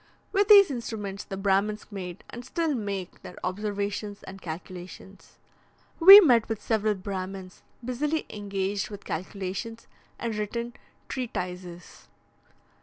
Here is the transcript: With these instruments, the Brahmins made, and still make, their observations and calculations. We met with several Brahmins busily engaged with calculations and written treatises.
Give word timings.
With 0.31 0.47
these 0.47 0.71
instruments, 0.71 1.23
the 1.25 1.37
Brahmins 1.37 1.85
made, 1.91 2.23
and 2.31 2.43
still 2.43 2.73
make, 2.73 3.21
their 3.21 3.37
observations 3.43 4.23
and 4.23 4.41
calculations. 4.41 5.37
We 5.99 6.19
met 6.19 6.49
with 6.49 6.59
several 6.59 6.95
Brahmins 6.95 7.61
busily 7.85 8.25
engaged 8.31 8.89
with 8.89 9.05
calculations 9.05 9.85
and 10.17 10.35
written 10.35 10.73
treatises. 11.07 12.07